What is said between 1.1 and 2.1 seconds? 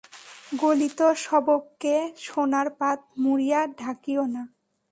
শবকে